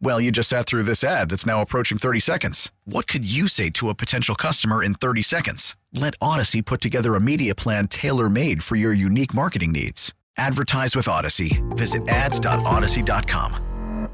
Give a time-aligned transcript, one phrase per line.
[0.00, 2.70] Well, you just sat through this ad that's now approaching 30 seconds.
[2.84, 5.76] What could you say to a potential customer in 30 seconds?
[5.92, 10.12] Let Audacy put together a media plan tailor made for your unique marketing needs.
[10.36, 11.62] Advertise with Audacy.
[11.76, 14.08] Visit ads.audacy.com.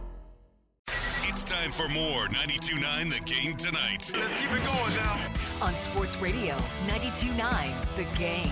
[1.24, 4.12] It's time for more 92.9 The Game tonight.
[4.14, 5.32] Let's keep it going now.
[5.62, 6.56] On Sports Radio
[6.86, 8.50] 92.9 The Game.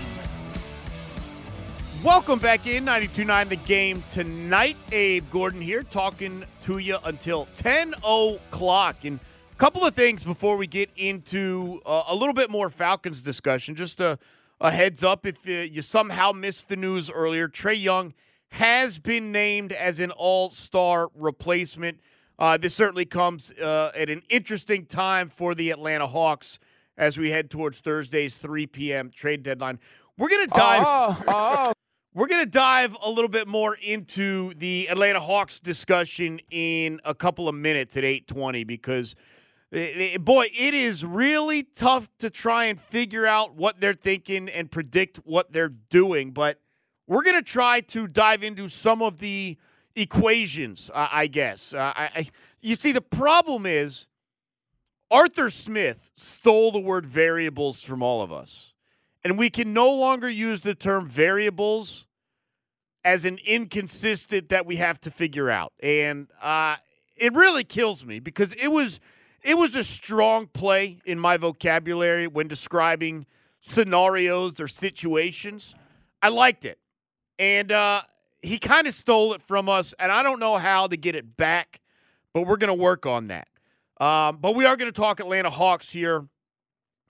[2.03, 4.77] Welcome back in 92.9 The Game tonight.
[4.93, 9.03] Abe Gordon here talking to you until 10 o'clock.
[9.03, 9.19] And
[9.51, 13.75] a couple of things before we get into uh, a little bit more Falcons discussion.
[13.75, 14.17] Just a,
[14.61, 18.13] a heads up if uh, you somehow missed the news earlier, Trae Young
[18.47, 21.99] has been named as an all star replacement.
[22.39, 26.59] Uh, this certainly comes uh, at an interesting time for the Atlanta Hawks
[26.97, 29.11] as we head towards Thursday's 3 p.m.
[29.13, 29.79] trade deadline.
[30.17, 30.83] We're going to dive.
[30.85, 31.73] Oh, oh.
[32.19, 37.15] We're going to dive a little bit more into the Atlanta Hawks discussion in a
[37.15, 39.15] couple of minutes at 8:20 because
[39.71, 44.49] eh, eh, boy, it is really tough to try and figure out what they're thinking
[44.49, 46.59] and predict what they're doing, but
[47.07, 49.57] we're going to try to dive into some of the
[49.95, 51.71] equations, I guess.
[51.71, 52.09] Uh,
[52.59, 54.07] you see the problem is
[55.09, 58.73] Arthur Smith stole the word variables from all of us
[59.23, 62.07] and we can no longer use the term variables
[63.03, 65.73] as an inconsistent that we have to figure out.
[65.81, 66.75] And uh,
[67.15, 68.99] it really kills me because it was
[69.41, 73.25] it was a strong play in my vocabulary when describing
[73.61, 75.75] scenarios or situations.
[76.21, 76.77] I liked it,
[77.37, 78.01] and uh,
[78.41, 81.37] he kind of stole it from us, and I don't know how to get it
[81.37, 81.79] back,
[82.33, 83.47] but we're going to work on that.
[84.01, 86.27] Um, but we are going to talk Atlanta Hawks here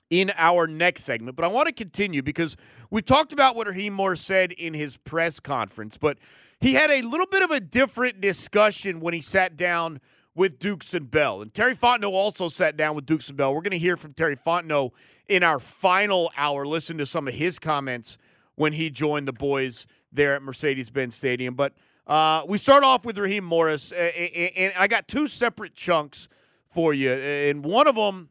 [0.09, 1.35] in our next segment.
[1.35, 2.55] But I want to continue because
[2.89, 6.17] we talked about what Raheem Morris said in his press conference, but
[6.59, 10.01] he had a little bit of a different discussion when he sat down
[10.35, 11.41] with Dukes and Bell.
[11.41, 13.53] And Terry Fontenot also sat down with Dukes and Bell.
[13.53, 14.91] We're going to hear from Terry Fontenot
[15.27, 18.17] in our final hour, listen to some of his comments
[18.55, 21.53] when he joined the boys there at Mercedes Benz Stadium.
[21.55, 21.73] But
[22.07, 26.27] uh, we start off with Raheem Morris, and I got two separate chunks
[26.67, 27.11] for you.
[27.11, 28.29] And one of them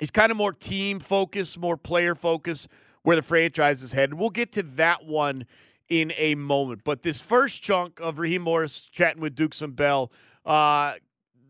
[0.00, 2.68] is kind of more team focused, more player focused,
[3.02, 4.14] where the franchise is headed.
[4.14, 5.46] We'll get to that one
[5.88, 6.82] in a moment.
[6.84, 10.12] But this first chunk of Raheem Morris chatting with Dukes and Bell,
[10.46, 10.94] uh,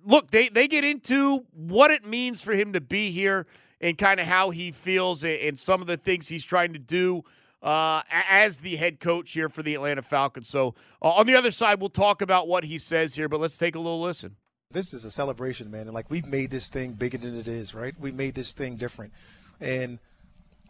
[0.04, 3.46] look, they, they get into what it means for him to be here
[3.80, 7.22] and kind of how he feels and some of the things he's trying to do
[7.62, 10.48] uh, as the head coach here for the Atlanta Falcons.
[10.48, 13.56] So uh, on the other side, we'll talk about what he says here, but let's
[13.56, 14.36] take a little listen.
[14.70, 15.82] This is a celebration, man.
[15.82, 17.94] And like we've made this thing bigger than it is, right?
[17.98, 19.12] We made this thing different.
[19.60, 19.98] And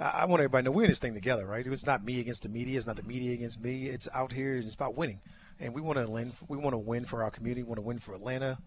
[0.01, 1.67] I want everybody to know we're in this thing together, right?
[1.67, 2.79] It's not me against the media.
[2.79, 3.87] It's not the media against me.
[3.87, 5.21] It's out here and it's about winning.
[5.61, 6.33] And we want to win.
[6.49, 7.63] We want to win for our community.
[7.63, 8.59] We want to win for Atlanta.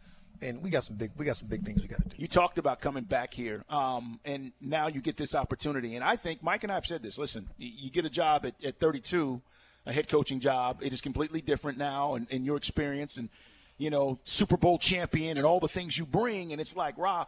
[0.42, 2.16] And we got some big, we got some big things we got to do.
[2.18, 5.96] You talked about coming back here, um, and now you get this opportunity.
[5.96, 7.18] And I think Mike and I have said this.
[7.18, 9.42] Listen, you get a job at, at 32,
[9.86, 10.80] a head coaching job.
[10.82, 13.30] It is completely different now, and, and your experience and
[13.78, 16.52] you know, Super Bowl champion and all the things you bring.
[16.52, 17.26] And it's like, Ra,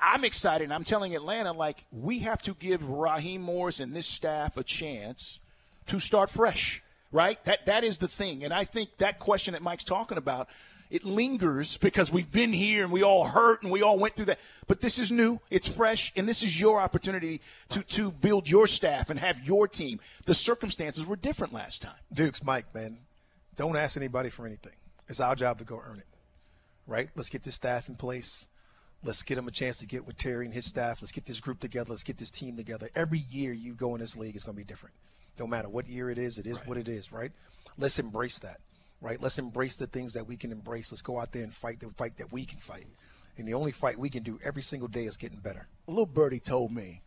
[0.00, 0.70] I'm excited.
[0.72, 5.38] I'm telling Atlanta, like, we have to give Raheem Morris and this staff a chance
[5.86, 6.82] to start fresh,
[7.12, 7.42] right?
[7.44, 8.44] That That is the thing.
[8.44, 10.48] And I think that question that Mike's talking about,
[10.90, 14.26] it lingers because we've been here and we all hurt and we all went through
[14.26, 14.38] that.
[14.66, 17.40] But this is new, it's fresh, and this is your opportunity
[17.70, 20.00] to, to build your staff and have your team.
[20.26, 21.96] The circumstances were different last time.
[22.12, 22.98] Dukes, Mike, man,
[23.56, 24.74] don't ask anybody for anything.
[25.08, 26.06] It's our job to go earn it,
[26.86, 27.08] right?
[27.16, 28.46] Let's get this staff in place.
[29.04, 31.02] Let's get them a chance to get with Terry and his staff.
[31.02, 31.90] Let's get this group together.
[31.90, 32.88] Let's get this team together.
[32.94, 34.94] Every year you go in this league is going to be different.
[35.38, 36.66] No matter what year it is, it is right.
[36.66, 37.30] what it is, right?
[37.76, 38.60] Let's embrace that,
[39.02, 39.20] right?
[39.20, 40.90] Let's embrace the things that we can embrace.
[40.90, 42.86] Let's go out there and fight the fight that we can fight.
[43.36, 45.66] And the only fight we can do every single day is getting better.
[45.86, 47.02] A little birdie told me,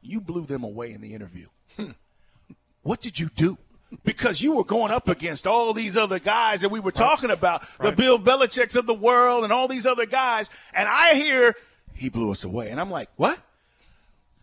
[0.00, 1.46] you blew them away in the interview.
[2.82, 3.58] what did you do?
[4.04, 7.62] Because you were going up against all these other guys that we were talking about,
[7.80, 10.50] the Bill Belichick's of the world and all these other guys.
[10.74, 11.54] And I hear
[11.94, 12.70] he blew us away.
[12.70, 13.38] And I'm like, what?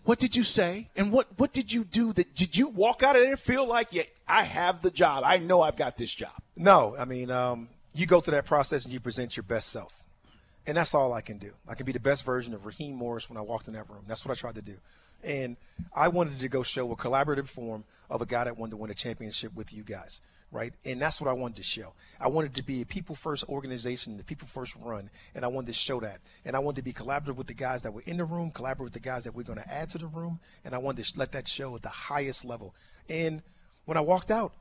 [0.04, 0.90] What did you say?
[0.96, 2.14] And what, what did you do?
[2.14, 5.24] That Did you walk out of there feel like, yeah, I have the job.
[5.26, 6.34] I know I've got this job.
[6.56, 9.94] No, I mean, um, you go through that process and you present your best self.
[10.68, 11.52] And that's all I can do.
[11.68, 14.04] I can be the best version of Raheem Morris when I walked in that room.
[14.08, 14.76] That's what I tried to do.
[15.24, 15.58] And
[15.96, 18.92] I wanted to go show a collaborative form of a guy that wanted to win
[18.92, 20.22] a championship with you guys,
[20.52, 20.74] right?
[20.86, 21.94] And that's what I wanted to show.
[22.20, 25.68] I wanted to be a people first organization, the people first run, and I wanted
[25.68, 26.20] to show that.
[26.46, 28.86] And I wanted to be collaborative with the guys that were in the room, collaborate
[28.86, 31.18] with the guys that we're going to add to the room, and I wanted to
[31.18, 32.76] let that show at the highest level.
[33.10, 33.42] And
[33.86, 34.54] when I walked out,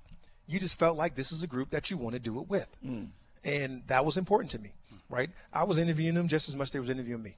[0.46, 2.68] you just felt like this is a group that you want to do it with.
[2.84, 3.08] Mm.
[3.44, 4.72] And that was important to me,
[5.08, 5.30] right?
[5.52, 7.36] I was interviewing them just as much as they was interviewing me.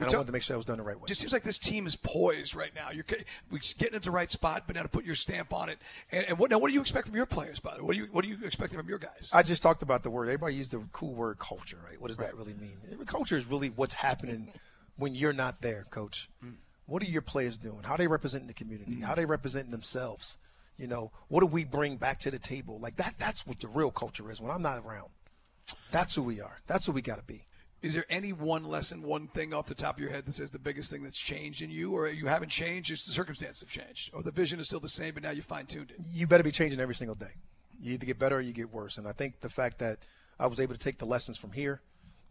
[0.00, 1.02] And I wanted to make sure I was done the right way.
[1.04, 2.90] It just seems like this team is poised right now.
[2.92, 3.04] You're
[3.50, 5.78] we're getting at the right spot, but now to put your stamp on it.
[6.12, 6.58] And, and what now?
[6.58, 7.58] What do you expect from your players?
[7.58, 9.30] By the way, what do you what do you expect from your guys?
[9.32, 10.28] I just talked about the word.
[10.28, 12.00] Everybody used the cool word culture, right?
[12.00, 13.06] What does that really mean?
[13.06, 14.52] Culture is really what's happening
[14.96, 16.28] when you're not there, coach.
[16.44, 16.54] Mm.
[16.86, 17.82] What are your players doing?
[17.82, 18.92] How are they representing the community?
[18.92, 19.02] Mm.
[19.02, 20.38] How are they representing themselves?
[20.78, 22.78] You know, what do we bring back to the table?
[22.78, 25.08] Like that that's what the real culture is when I'm not around.
[25.90, 26.58] That's who we are.
[26.66, 27.44] That's who we got to be.
[27.80, 30.50] Is there any one lesson, one thing off the top of your head that says
[30.50, 33.68] the biggest thing that's changed in you, or you haven't changed, just the circumstances have
[33.68, 36.00] changed, or the vision is still the same, but now you fine tuned it?
[36.12, 37.30] you better be changing every single day.
[37.80, 38.98] You either get better or you get worse.
[38.98, 39.98] And I think the fact that
[40.40, 41.80] I was able to take the lessons from here,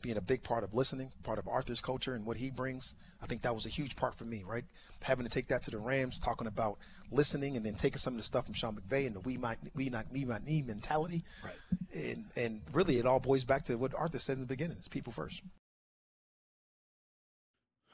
[0.01, 3.25] being a big part of listening, part of Arthur's culture and what he brings, I
[3.25, 4.63] think that was a huge part for me, right?
[5.01, 6.77] Having to take that to the Rams, talking about
[7.11, 9.57] listening and then taking some of the stuff from Sean McVay and the we might
[9.75, 11.23] we not me might me mentality.
[11.43, 11.53] Right.
[11.93, 14.77] And and really it all boils back to what Arthur said in the beginning.
[14.77, 15.41] It's people first.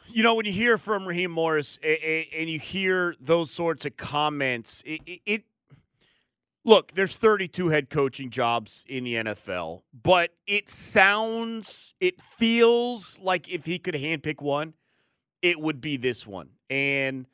[0.10, 3.86] You know, when you hear from Raheem Morris a- a- and you hear those sorts
[3.86, 5.44] of comments, it, it, it
[6.65, 13.51] look, there's 32 head coaching jobs in the NFL, but it sounds, it feels like
[13.51, 14.74] if he could handpick one,
[15.42, 16.50] it would be this one.
[16.69, 17.27] And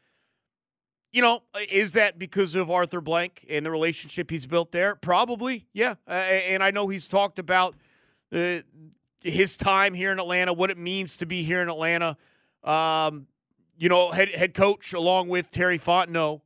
[1.12, 1.42] you know,
[1.72, 4.96] is that because of Arthur Blank and the relationship he's built there?
[4.96, 5.96] Probably, yeah.
[6.08, 7.76] Uh, and I know he's talked about
[8.32, 8.58] uh,
[9.22, 12.16] his time here in Atlanta, what it means to be here in Atlanta.
[12.64, 13.28] Um,
[13.78, 16.42] you know, head head coach along with Terry Fontenot,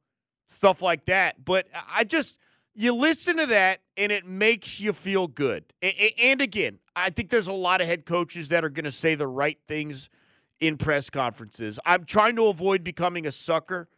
[0.56, 1.44] stuff like that.
[1.44, 2.38] But I just
[2.76, 5.64] you listen to that and it makes you feel good.
[5.82, 9.16] And again, I think there's a lot of head coaches that are going to say
[9.16, 10.10] the right things
[10.60, 11.80] in press conferences.
[11.86, 13.90] I'm trying to avoid becoming a sucker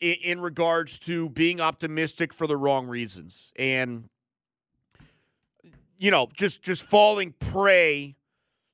[0.00, 4.08] in regards to being optimistic for the wrong reasons and
[5.98, 8.16] you know just just falling prey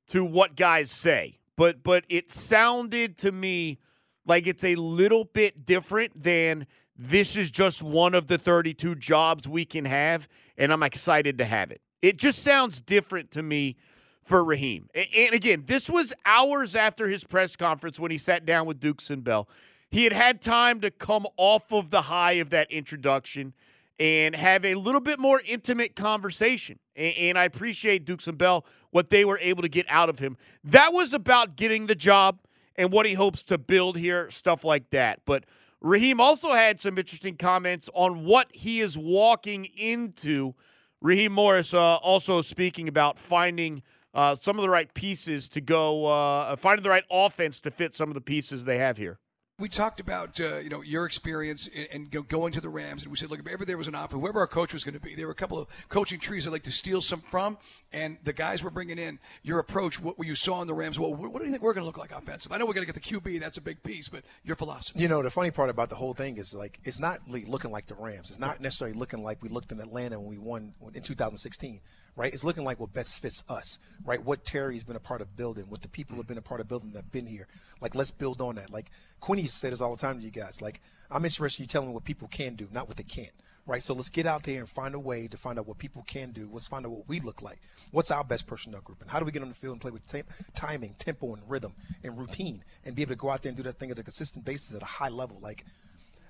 [0.07, 3.77] to what guys say but but it sounded to me
[4.25, 6.65] like it's a little bit different than
[6.97, 10.27] this is just one of the 32 jobs we can have
[10.57, 11.81] and I'm excited to have it.
[12.01, 13.77] It just sounds different to me
[14.23, 14.89] for Raheem.
[14.93, 19.09] And again, this was hours after his press conference when he sat down with Dukes
[19.09, 19.47] and Bell.
[19.89, 23.53] He had had time to come off of the high of that introduction
[23.99, 26.77] and have a little bit more intimate conversation.
[26.95, 30.37] And I appreciate Dukes and Bell what they were able to get out of him.
[30.63, 32.39] That was about getting the job
[32.75, 35.21] and what he hopes to build here, stuff like that.
[35.25, 35.45] But
[35.81, 40.55] Raheem also had some interesting comments on what he is walking into.
[41.01, 46.07] Raheem Morris uh, also speaking about finding uh, some of the right pieces to go,
[46.07, 49.19] uh, finding the right offense to fit some of the pieces they have here.
[49.59, 53.01] We talked about uh, you know your experience and, you know, going to the Rams,
[53.01, 54.93] and we said, look, if ever there was an offer, whoever our coach was going
[54.93, 57.57] to be, there were a couple of coaching trees I'd like to steal some from,
[57.91, 59.17] and the guys we're bringing in.
[59.41, 61.81] Your approach, what you saw in the Rams, well, what do you think we're going
[61.81, 62.51] to look like offensive?
[62.51, 64.99] I know we're going to get the QB, that's a big piece, but your philosophy.
[64.99, 67.87] You know, the funny part about the whole thing is like it's not looking like
[67.87, 68.29] the Rams.
[68.29, 71.81] It's not necessarily looking like we looked in Atlanta when we won in 2016,
[72.17, 72.33] right?
[72.33, 74.21] It's looking like what best fits us, right?
[74.21, 76.67] What Terry's been a part of building, what the people have been a part of
[76.67, 77.47] building that've been here.
[77.79, 78.71] Like let's build on that.
[78.71, 80.61] Like Quinny say this all the time to you guys.
[80.61, 80.81] Like
[81.11, 83.31] I'm interested in you telling me what people can do, not what they can't.
[83.67, 86.01] Right, so let's get out there and find a way to find out what people
[86.07, 86.47] can do.
[86.49, 87.59] Let's find out what we look like.
[87.91, 89.91] What's our best personnel group, and how do we get on the field and play
[89.91, 90.23] with tam-
[90.55, 93.63] timing, tempo, and rhythm and routine, and be able to go out there and do
[93.63, 95.37] that thing at a consistent basis at a high level.
[95.41, 95.65] Like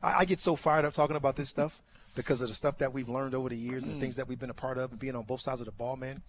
[0.03, 1.81] I, I get so fired up talking about this stuff
[2.15, 4.39] because of the stuff that we've learned over the years and the things that we've
[4.39, 6.21] been a part of and being on both sides of the ball, man.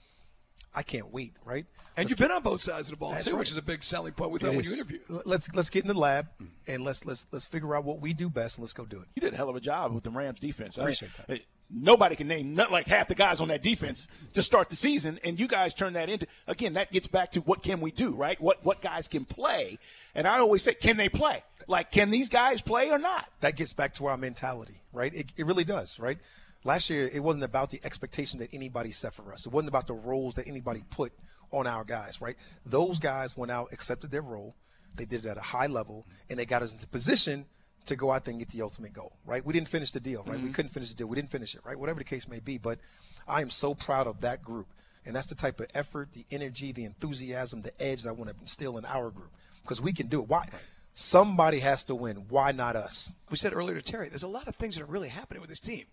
[0.74, 1.64] I can't wait, right?
[1.96, 3.38] And Let's you've get- been on both sides of the ball too, right.
[3.38, 5.00] which is a big selling point with thought when you interviewed.
[5.08, 6.26] L- Let's let's get in the lab
[6.66, 9.06] and let's let's let's figure out what we do best and let's go do it.
[9.14, 10.76] You did a hell of a job with the Rams defense.
[10.76, 14.42] I Appreciate mean, nobody can name not like half the guys on that defense to
[14.42, 16.74] start the season, and you guys turn that into again.
[16.74, 18.40] That gets back to what can we do, right?
[18.40, 19.78] What what guys can play,
[20.14, 21.42] and I always say, can they play?
[21.66, 23.28] Like, can these guys play or not?
[23.40, 25.14] That gets back to our mentality, right?
[25.14, 26.18] It, it really does, right?
[26.64, 29.46] Last year, it wasn't about the expectation that anybody set for us.
[29.46, 31.12] It wasn't about the roles that anybody put
[31.52, 32.36] on our guys, right?
[32.66, 34.54] Those guys went out, accepted their role,
[34.96, 37.46] they did it at a high level, and they got us into position
[37.88, 39.44] to go out there and get the ultimate goal, right?
[39.44, 40.36] We didn't finish the deal, right?
[40.36, 40.46] Mm-hmm.
[40.46, 41.06] We couldn't finish the deal.
[41.06, 41.78] We didn't finish it, right?
[41.78, 42.58] Whatever the case may be.
[42.58, 42.78] But
[43.26, 44.66] I am so proud of that group.
[45.04, 48.30] And that's the type of effort, the energy, the enthusiasm, the edge that I want
[48.30, 49.30] to instill in our group
[49.62, 50.28] because we can do it.
[50.28, 50.48] Why?
[50.94, 52.24] Somebody has to win.
[52.28, 53.12] Why not us?
[53.30, 55.50] We said earlier to Terry, there's a lot of things that are really happening with
[55.50, 55.84] this team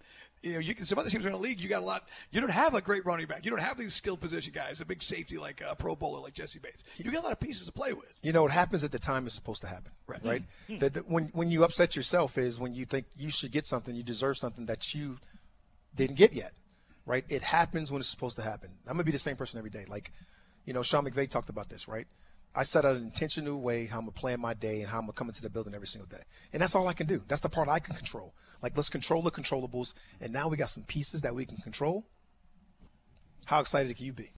[0.46, 1.60] you know, you can some other teams are in the league.
[1.60, 2.08] You got a lot.
[2.30, 3.44] You don't have a great running back.
[3.46, 6.36] You don't have these skilled position guys, a big safety like a Pro Bowler like
[6.36, 6.84] Jessie Bates.
[6.98, 8.06] You got a lot of pieces to play with.
[8.22, 9.92] You know, what happens at the time is supposed to happen.
[10.06, 10.24] Right.
[10.24, 10.44] Right.
[10.70, 10.80] Mm-hmm.
[10.80, 13.96] That, that when when you upset yourself is when you think you should get something,
[13.96, 15.18] you deserve something that you
[15.96, 16.54] didn't get yet.
[17.08, 17.26] Right.
[17.28, 18.70] It happens when it's supposed to happen.
[18.88, 19.86] I'm gonna be the same person every day.
[19.88, 20.12] Like,
[20.66, 21.88] you know, Sean McVay talked about this.
[21.88, 22.06] Right.
[22.56, 25.04] I set out an intentional way how I'm gonna plan my day and how I'm
[25.04, 26.24] gonna come into the building every single day.
[26.54, 27.22] And that's all I can do.
[27.28, 28.34] That's the part I can control.
[28.64, 29.94] Like let's control the controllables.
[30.22, 32.06] And now we got some pieces that we can control.
[33.46, 34.32] How excited can you be?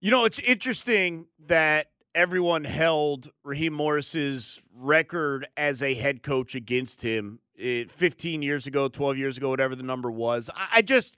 [0.00, 7.02] You know, it's interesting that everyone held Raheem Morris's record as a head coach against
[7.02, 10.48] him eh, 15 years ago, 12 years ago, whatever the number was.
[10.72, 11.16] I just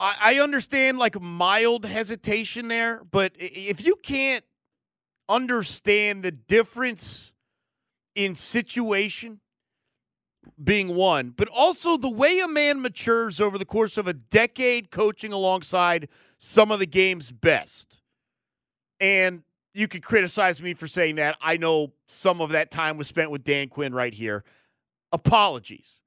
[0.00, 4.44] I, understand like mild hesitation there, but if you can't
[5.28, 7.32] understand the difference
[8.14, 9.40] in situation
[10.62, 14.90] being one, but also the way a man matures over the course of a decade
[14.90, 16.08] coaching alongside
[16.38, 17.98] some of the game's best.
[19.00, 19.42] And
[19.74, 21.36] you could criticize me for saying that.
[21.42, 24.42] I know some of that time was spent with Dan Quinn right here.
[25.12, 26.00] Apologies.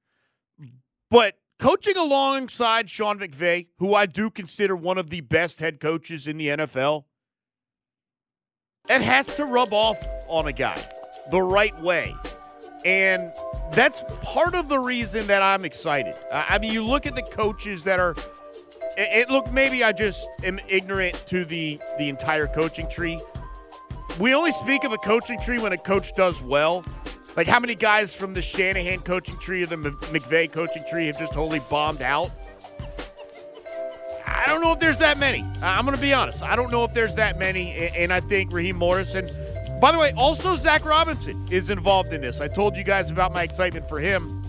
[1.10, 6.26] But coaching alongside Sean McVay, who I do consider one of the best head coaches
[6.26, 7.04] in the NFL,
[8.88, 10.82] it has to rub off on a guy
[11.30, 12.16] the right way.
[12.84, 13.30] And
[13.72, 16.16] that's part of the reason that I'm excited.
[16.32, 18.16] I mean, you look at the coaches that are.
[18.96, 23.20] It, it look maybe I just am ignorant to the the entire coaching tree.
[24.18, 26.84] We only speak of a coaching tree when a coach does well.
[27.36, 31.18] Like how many guys from the Shanahan coaching tree or the McVay coaching tree have
[31.18, 32.30] just totally bombed out?
[34.26, 35.44] I don't know if there's that many.
[35.62, 36.42] I'm going to be honest.
[36.42, 37.72] I don't know if there's that many.
[37.72, 39.28] And I think Raheem Morrison,
[39.80, 42.40] by the way, also Zac Robinson is involved in this.
[42.40, 44.42] I told you guys about my excitement for him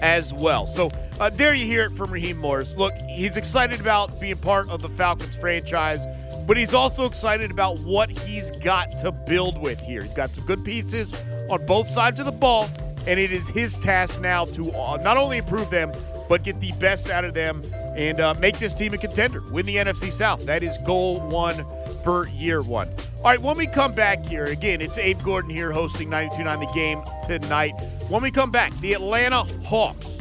[0.00, 0.66] as well.
[0.66, 2.76] So uh, there you hear it from Raheem Morris.
[2.76, 6.06] Look, he's excited about being part of the Falcons franchise
[6.46, 10.02] but he's also excited about what he's got to build with here.
[10.02, 11.14] He's got some good pieces
[11.50, 12.68] on both sides of the ball,
[13.06, 15.92] and it is his task now to uh, not only improve them,
[16.28, 17.62] but get the best out of them
[17.96, 20.44] and uh, make this team a contender, win the NFC South.
[20.46, 21.64] That is goal one
[22.02, 22.88] for year one.
[23.18, 26.72] All right, when we come back here, again, it's Abe Gordon here hosting 92.9 The
[26.74, 27.72] Game tonight.
[28.08, 30.18] When we come back, the Atlanta Hawks,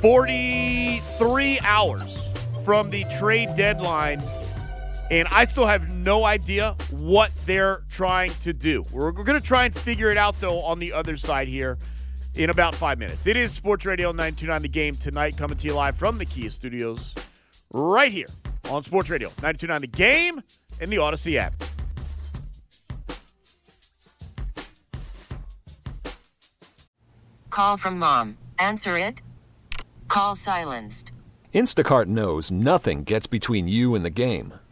[0.00, 2.28] 43 hours
[2.64, 4.22] from the trade deadline,
[5.10, 8.82] and I still have no idea what they're trying to do.
[8.90, 11.78] We're, we're going to try and figure it out, though, on the other side here
[12.34, 13.26] in about five minutes.
[13.26, 16.50] It is Sports Radio 929 The Game tonight, coming to you live from the Kia
[16.50, 17.14] Studios,
[17.72, 18.26] right here
[18.70, 20.40] on Sports Radio 929 The Game
[20.80, 21.54] and the Audacy app.
[27.48, 28.36] Call from mom.
[28.58, 29.22] Answer it.
[30.08, 31.12] Call silenced.
[31.54, 34.52] Instacart knows nothing gets between you and the game.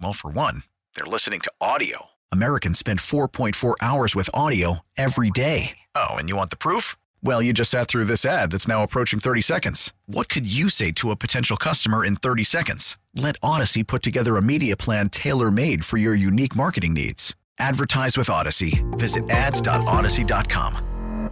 [0.00, 0.64] Well, for one,
[0.94, 2.06] they're listening to audio.
[2.32, 5.78] Americans spend 4.4 hours with audio every day.
[5.94, 6.96] Oh, and you want the proof?
[7.22, 9.92] Well, you just sat through this ad that's now approaching 30 seconds.
[10.06, 12.98] What could you say to a potential customer in 30 seconds?
[13.14, 17.34] Let Audacy put together a media plan tailor made for your unique marketing needs.
[17.58, 18.84] Advertise with Audacy.
[18.98, 21.30] Visit ads.audacy.com.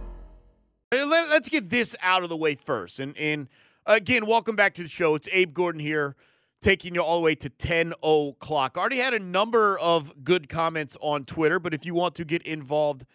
[0.91, 2.99] Let, us get this out of the way first.
[2.99, 3.47] And, and
[3.85, 5.15] again, welcome back to the show.
[5.15, 6.15] It's Abe Gordon here,
[6.61, 8.77] taking you all the way to 10 o'clock.
[8.77, 12.41] Already had a number of good comments on Twitter, but if you want to get
[12.43, 13.05] involved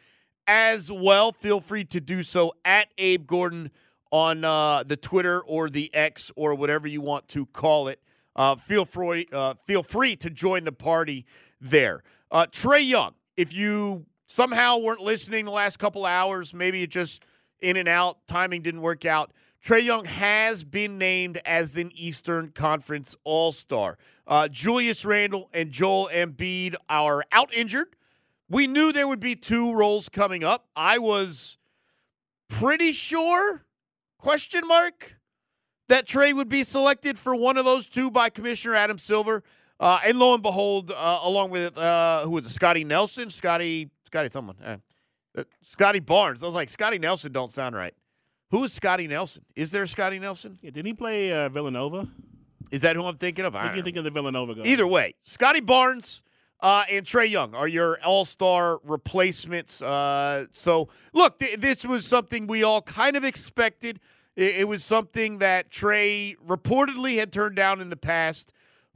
[0.47, 1.33] as well.
[1.33, 3.71] Feel free to do so at Abe Gordon
[4.11, 8.01] on uh, the Twitter or the X or whatever you want to call it.
[8.35, 11.27] Uh, feel free, uh, feel free to join the party
[11.61, 12.03] there.
[12.31, 17.25] Uh, Trae Young, if you somehow weren't listening the last couple hours, maybe it just
[17.61, 19.33] in and out, timing didn't work out.
[19.64, 23.97] Trae Young has been named as an Eastern Conference All Star.
[24.26, 27.95] Uh, Julius Randle and Joel Embiid are out injured.
[28.49, 30.66] We knew there would be two roles coming up.
[30.75, 31.59] I was
[32.49, 33.64] pretty sure,
[34.19, 35.16] question mark,
[35.88, 39.45] that Trae would be selected for one of those two by Commissioner Adam Silver.
[39.78, 43.90] Uh, and lo and behold, uh, along with uh, who was it, Scotty Nelson, Scotty,
[44.07, 46.42] Scotty someone, uh, Scottie Barnes.
[46.42, 47.95] I was like, Scotty Nelson don't sound right.
[48.52, 49.42] Who is Scotty Nelson?
[49.56, 50.59] Is there a Scotty Nelson?
[50.61, 52.06] Yeah, didn't he play uh, Villanova?
[52.71, 53.56] Is that who I'm thinking of?
[53.56, 54.62] I think you think of the Villanova guy.
[54.64, 56.23] Either way, Scottie Barnes
[56.61, 59.80] uh, and Trae Young are your All Star replacements.
[59.80, 64.00] Uh, so, look, th- this was something we all kind of expected.
[64.37, 68.52] It, it, was something that Trae reportedly had turned down in the past,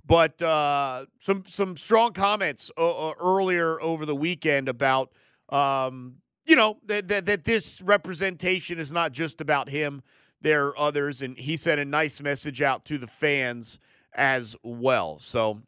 [0.06, 5.12] but uh, some some strong comments uh, uh, earlier over the weekend about.
[5.48, 6.16] Um,
[6.46, 10.02] you know that, that that this representation is not just about him.
[10.40, 13.78] There are others, and he sent a nice message out to the fans
[14.14, 15.18] as well.
[15.18, 15.62] So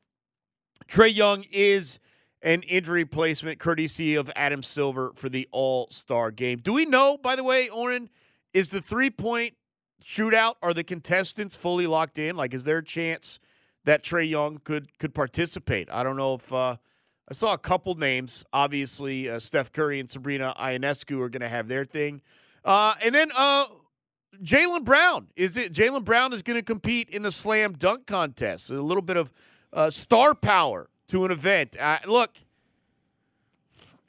[0.88, 1.98] Trae Young is
[2.42, 6.60] an injury placement courtesy of Adam Silver for the All Star game.
[6.62, 8.08] Do we know, by the way, Oren,
[8.52, 9.54] is the three point
[10.04, 10.54] shootout?
[10.62, 12.36] Are the contestants fully locked in?
[12.36, 13.38] Like, is there a chance
[13.84, 15.90] that Trae Young could could participate?
[15.90, 16.76] I don't know if uh,
[17.30, 18.44] I saw a couple names.
[18.52, 22.22] Obviously, uh, Steph Curry and Sabrina Ionescu are going to have their thing,
[22.64, 23.66] uh, and then uh,
[24.42, 25.28] Jaylen Brown.
[25.36, 28.70] Is it Jaylen Brown is going to compete in the slam dunk contest?
[28.70, 29.32] A little bit of
[29.72, 31.76] uh, star power to an event.
[31.78, 32.30] Uh, look,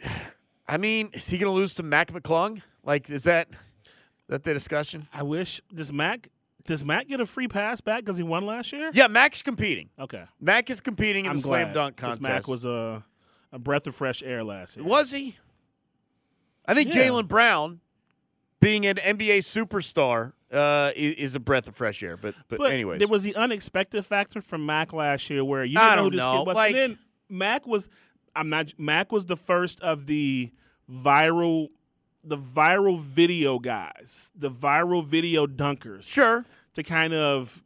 [0.68, 2.62] I mean, is he going to lose to Mac McClung?
[2.84, 3.50] Like, is that
[4.30, 5.08] that the discussion?
[5.14, 6.30] I wish does Mac
[6.66, 8.92] does Mac get a free pass back because he won last year?
[8.94, 9.90] Yeah, Mac's competing.
[10.00, 12.22] Okay, Mac is competing in I'm the glad, slam dunk contest.
[12.22, 13.04] Mac was a
[13.52, 14.86] a breath of fresh air last year.
[14.86, 15.38] Was he?
[16.66, 17.04] I think Yeah.
[17.08, 17.80] Jaylen Brown,
[18.60, 22.18] being an NBA superstar, uh, is, is a breath of fresh air.
[22.18, 25.78] But but, But anyways, there was the unexpected factor from Mac last year, where you
[25.80, 26.56] didn't know who this know, kid was.
[26.56, 27.88] like- and then Mac was,
[28.36, 28.74] I'm not.
[28.78, 30.52] Mac was the first of the
[30.92, 31.70] viral,
[32.24, 36.04] the viral video guys, the viral video dunkers.
[36.12, 36.46] Sure.
[36.76, 37.64] To kind of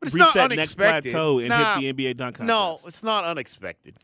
[0.00, 1.78] But it's reach not that next plateau and Nah.
[1.80, 2.48] hit the NBA dunk contest.
[2.84, 3.96] no, it's not unexpected.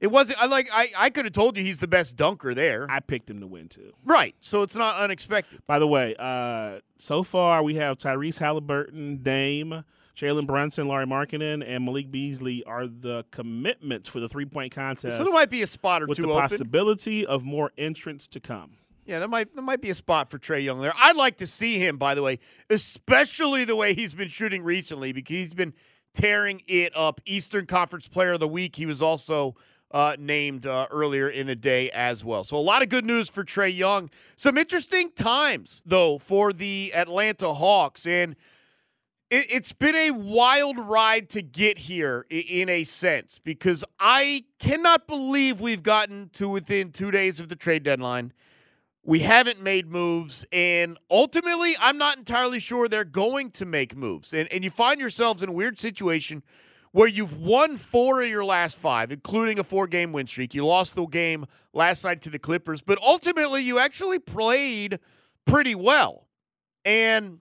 [0.00, 0.38] It wasn't.
[0.40, 0.68] I like.
[0.72, 2.86] I, I could have told you he's the best dunker there.
[2.88, 3.92] I picked him to win too.
[4.04, 4.34] right.
[4.40, 5.60] So it's not unexpected.
[5.66, 9.84] By the way, uh, so far we have Tyrese Halliburton, Dame,
[10.16, 15.18] Jalen Brunson, Lauri Markkanen, and Malik Beasley are the commitments for the three point contest.
[15.18, 16.40] So there might be a spot or with two the open.
[16.42, 18.72] possibility of more entrants to come.
[19.04, 20.92] Yeah, there might there might be a spot for Trae Young there.
[20.96, 22.38] I'd like to see him, by the way,
[22.70, 25.74] especially the way he's been shooting recently, because he's been
[26.14, 27.20] tearing it up.
[27.26, 28.76] Eastern Conference Player of the Week.
[28.76, 29.56] He was also
[29.90, 32.44] uh, named uh, earlier in the day as well.
[32.44, 34.10] So a lot of good news for Trae Young.
[34.36, 38.36] Some interesting times though for the Atlanta Hawks, and
[39.30, 45.06] it, it's been a wild ride to get here in a sense because I cannot
[45.06, 48.32] believe we've gotten to within two days of the trade deadline.
[49.02, 54.34] We haven't made moves, and ultimately, I'm not entirely sure they're going to make moves.
[54.34, 56.42] And, and you find yourselves in a weird situation
[56.92, 60.54] where you've won four of your last five, including a four game win streak.
[60.54, 64.98] You lost the game last night to the Clippers, but ultimately, you actually played
[65.46, 66.26] pretty well.
[66.84, 67.38] And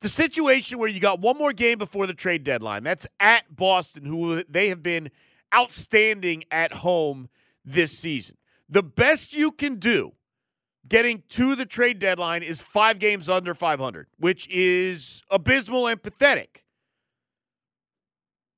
[0.00, 4.04] the situation where you got one more game before the trade deadline, that's at Boston,
[4.04, 5.10] who they have been
[5.54, 7.28] outstanding at home
[7.64, 8.36] this season.
[8.68, 10.12] The best you can do
[10.86, 16.64] getting to the trade deadline is five games under 500, which is abysmal and pathetic.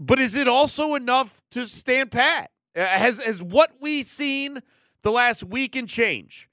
[0.00, 2.50] But is it also enough to stand pat?
[2.74, 4.62] Uh, Has, has what we seen
[5.02, 6.48] the last week and change,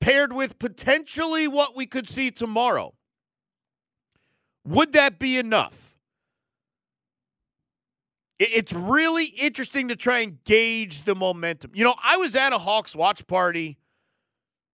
[0.00, 2.94] paired with potentially what we could see tomorrow,
[4.64, 5.94] would that be enough?
[8.38, 11.72] It's really interesting to try and gauge the momentum.
[11.74, 13.76] You know, I was at a Hawks watch party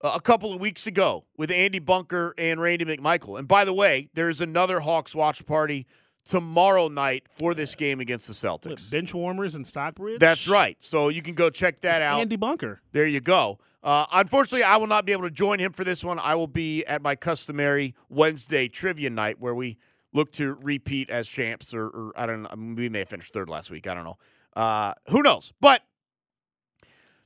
[0.05, 3.37] uh, a couple of weeks ago with Andy Bunker and Randy McMichael.
[3.37, 5.87] And by the way, there's another Hawks watch party
[6.28, 8.66] tomorrow night for this game against the Celtics.
[8.66, 10.20] What, bench warmers in Stockbridge.
[10.20, 10.76] That's right.
[10.80, 12.20] So you can go check that out.
[12.20, 12.80] Andy Bunker.
[12.92, 13.58] There you go.
[13.82, 16.18] Uh, unfortunately, I will not be able to join him for this one.
[16.18, 19.78] I will be at my customary Wednesday trivia night where we
[20.12, 22.74] look to repeat as champs, or, or I don't know.
[22.74, 23.86] We may have finished third last week.
[23.86, 24.18] I don't know.
[24.56, 25.52] Uh, who knows?
[25.60, 25.82] But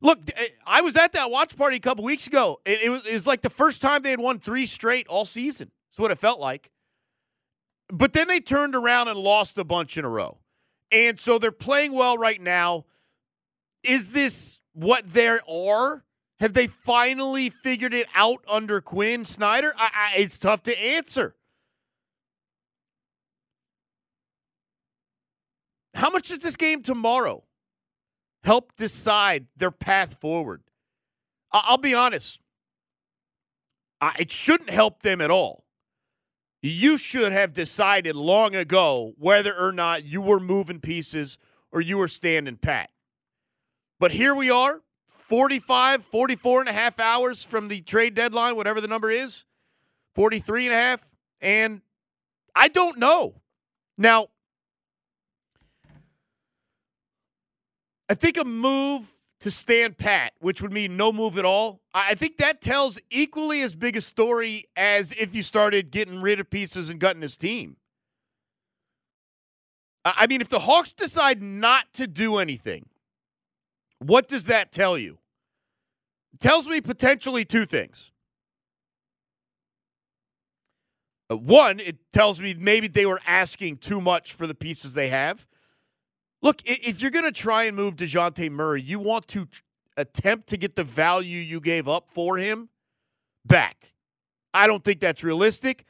[0.02, 0.18] Look,
[0.66, 2.60] I was at that watch party a couple weeks ago.
[2.64, 5.24] It, it, was, it was like the first time they had won three straight all
[5.24, 5.70] season.
[5.90, 6.70] That's what it felt like.
[7.92, 10.38] But then they turned around and lost a bunch in a row.
[10.92, 12.84] And so they're playing well right now.
[13.82, 16.04] Is this what they are?
[16.40, 19.72] Have they finally figured it out under Quin Snyder?
[19.76, 21.34] I, I, it's tough to answer.
[25.94, 27.44] How much does this game tomorrow
[28.42, 30.62] help decide their path forward?
[31.52, 32.40] I- I'll be honest.
[34.18, 35.64] It shouldn't help them at all.
[36.62, 41.38] You should have decided long ago whether or not you were moving pieces
[41.72, 42.90] or you were standing pat.
[43.98, 48.80] But here we are, 45, 44 and a half hours from the trade deadline, whatever
[48.80, 49.44] the number is,
[50.14, 51.14] 43 and a half.
[51.40, 51.82] And
[52.54, 53.40] I don't know.
[53.96, 54.28] Now,
[58.08, 59.08] I think a move
[59.40, 63.62] to stand pat, which would mean no move at all, I think that tells equally
[63.62, 67.38] as big a story as if you started getting rid of pieces and gutting his
[67.38, 67.76] team.
[70.04, 72.88] I mean, if the Hawks decide not to do anything,
[73.98, 75.18] what does that tell you?
[76.32, 78.10] It tells me potentially two things.
[81.30, 85.08] Uh, one, it tells me maybe they were asking too much for the pieces they
[85.08, 85.46] have.
[86.42, 89.46] Look, if you're going to try and move Dejounte Murray, you want to
[89.96, 92.70] attempt to get the value you gave up for him
[93.44, 93.92] back.
[94.54, 95.84] I don't think that's realistic,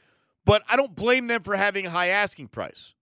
[0.45, 2.93] but I don't blame them for having a high asking price.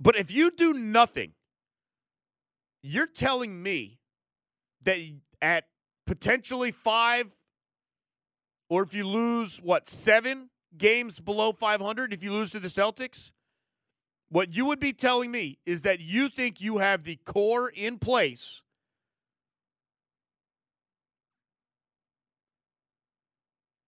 [0.00, 1.32] But if you do nothing,
[2.82, 3.98] you're telling me
[4.82, 4.98] that
[5.40, 5.64] at
[6.06, 7.30] potentially five,
[8.68, 13.30] or if you lose, what, seven games below 500, if you lose to the Celtics,
[14.32, 17.98] what you would be telling me is that you think you have the core in
[17.98, 18.62] place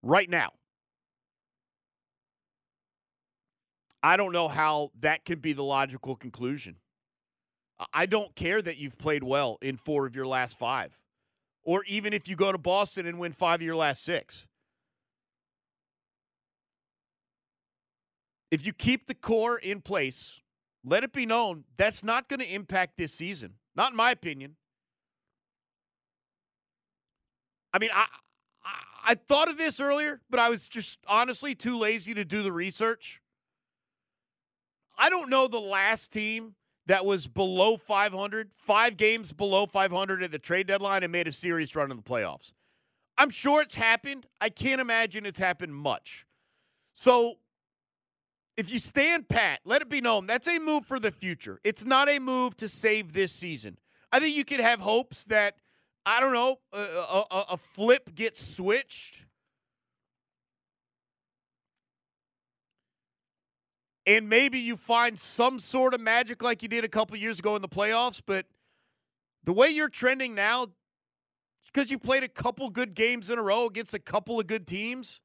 [0.03, 0.51] right now.
[4.03, 6.77] I don't know how that can be the logical conclusion.
[7.95, 10.99] I don't care that you've played well in four of your last five,
[11.63, 14.47] or even if you go to Boston and win five of your last six.
[18.55, 20.41] If you keep the core in place,
[20.85, 23.55] let it be known that's not going to impact this season.
[23.75, 24.55] Not in my opinion.
[27.73, 28.07] I mean, I,
[28.65, 32.45] I, I thought of this earlier, but I was just honestly too lazy to do
[32.45, 33.21] the research.
[34.97, 36.55] I don't know the last team
[36.87, 41.33] that was below 500, five games below 500 at the trade deadline and made a
[41.33, 42.53] serious run in the playoffs.
[43.19, 44.29] I'm sure it's happened.
[44.41, 46.25] I can't imagine it's happened much.
[46.93, 47.39] So
[48.57, 51.61] if you stand pat, let it be known that's a move for the future.
[51.65, 53.79] It's not a move to save this season.
[54.13, 55.57] I think you could have hopes that,
[56.07, 59.27] I don't know, a, a, a flip gets switched.
[64.07, 67.57] And maybe you find some sort of magic like you did a couple years ago
[67.57, 68.21] in the playoffs.
[68.25, 68.47] But
[69.45, 70.67] the way you're trending now,
[71.73, 74.67] because you played a couple good games in a row against a couple of good
[74.67, 75.21] teams,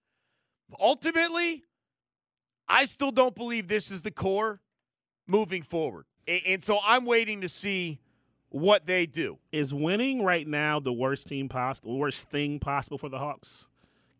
[0.80, 1.64] ultimately,
[2.70, 4.62] I still don't believe this is the core
[5.28, 6.06] moving forward.
[6.28, 8.00] And so I'm waiting to see
[8.50, 9.40] what they do.
[9.52, 13.66] Is winning right now the worst team possible, worst thing possible for the Hawks?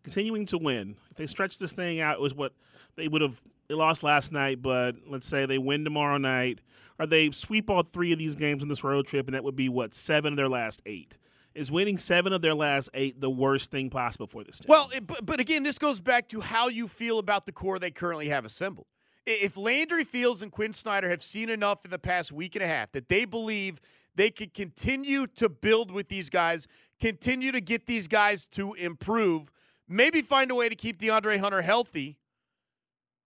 [0.04, 0.96] Continuing to win.
[1.12, 2.54] If they stretch this thing out, it was what
[2.96, 6.60] they would have they lost last night, but let's say they win tomorrow night,
[6.98, 9.56] or they sweep all three of these games on this road trip, and that would
[9.56, 11.16] be what seven of their last eight.
[11.56, 14.68] Is winning seven of their last eight the worst thing possible for this team?
[14.70, 17.80] Well, it, but, but again, this goes back to how you feel about the core
[17.80, 18.86] they currently have assembled.
[19.26, 22.68] If Landry Fields and Quin Snyder have seen enough in the past week and a
[22.68, 23.82] half that they believe
[24.16, 26.68] they can continue to build with these guys,
[27.00, 29.52] continue to get these guys to improve,
[29.88, 32.18] maybe find a way to keep DeAndre Hunter healthy.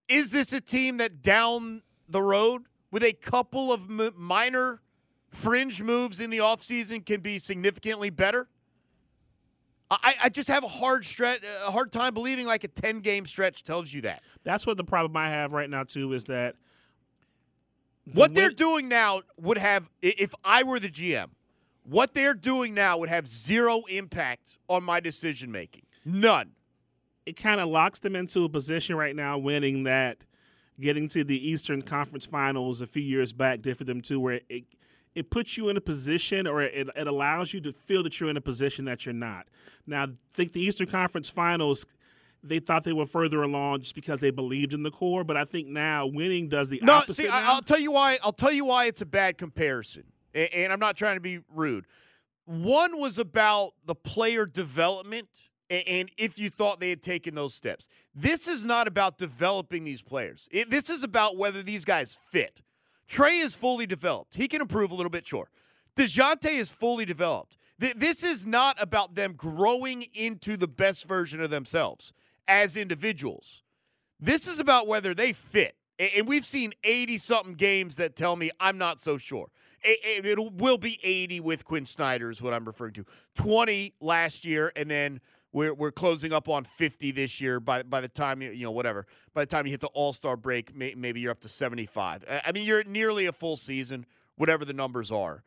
[0.07, 4.81] Is this a team that down the road with a couple of m- minor
[5.34, 8.48] fringe moves in the offseason can be significantly better?
[9.91, 13.26] I, I just have a hard stretch, a hard time believing like a ten game
[13.26, 14.24] stretch tells you that.
[14.43, 16.56] That's what the problem I have right now too is that
[18.08, 21.28] the what they're doing now would have, if I were the GM,
[21.84, 25.84] what they're doing now would have zero impact on my decision making.
[26.06, 26.52] None.
[27.26, 30.17] It kind of locks them into a position right now, winning that,
[30.80, 34.41] getting to the Eastern Conference Finals a few years back did for them too, where
[34.50, 34.65] it
[35.15, 38.30] it puts you in a position or it, it allows you to feel that you're
[38.30, 39.47] in a position that you're not.
[39.86, 41.86] Now, I think the Eastern Conference Finals
[42.43, 45.45] they thought they were further along just because they believed in the core, but I
[45.45, 47.15] think now winning does the no, opposite.
[47.15, 47.54] see, now.
[47.54, 48.17] I'll tell you why.
[48.21, 50.04] I'll tell you why it's a bad comparison.
[50.34, 51.86] and, and I'm not trying to be rude.
[52.45, 55.30] One was about the player development
[55.69, 57.88] and, and if you thought they had taken those steps.
[58.13, 60.49] This is not about developing these players.
[60.52, 62.62] It, this is about whether these guys fit.
[63.10, 64.36] Trae is fully developed.
[64.36, 65.50] He can improve a little bit, sure.
[65.96, 67.58] Dejounte is fully developed.
[67.80, 72.13] Th- this is not about them growing into the best version of themselves
[72.48, 73.62] as individuals.
[74.20, 75.76] This is about whether they fit.
[76.00, 79.50] And we've seen 80 something games that tell me I'm not so sure.
[79.84, 83.06] It will be 80 with Quin Snyder, is what I'm referring to.
[83.36, 85.20] 20 last year, and then
[85.54, 88.72] we're, we're closing up on 50 this year by, by the time, you, you know,
[88.72, 89.06] whatever.
[89.34, 92.26] By the time you hit the All Star break, may, maybe you're up to 75.
[92.28, 95.44] I mean, you're nearly a full season, whatever the numbers are.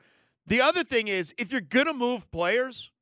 [0.47, 2.93] The other thing is, if you're going to move players,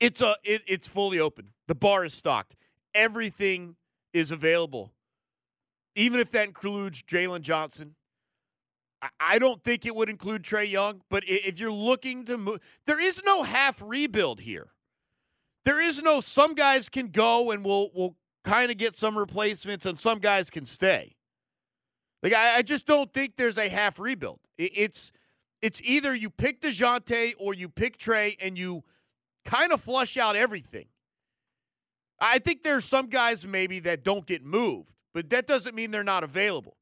[0.00, 1.50] it's a it, it's fully open.
[1.68, 2.56] The bar is stocked.
[2.92, 3.76] Everything
[4.12, 4.92] is available.
[5.94, 7.94] Even if that includes Jalen Johnson,
[9.20, 11.02] I don't think it would include Trae Young.
[11.08, 14.68] But if you're looking to move, there is no half rebuild here.
[15.68, 19.84] There is no some guys can go and we'll we'll kind of get some replacements,
[19.84, 21.14] and some guys can stay.
[22.22, 24.40] Like I, I just don't think there's a half rebuild.
[24.56, 25.12] It, it's
[25.60, 28.82] it's either you pick Dejounte or you pick Trae and you
[29.44, 30.86] kind of flush out everything.
[32.18, 36.02] I think there's some guys maybe that don't get moved, but that doesn't mean they're
[36.02, 36.78] not available.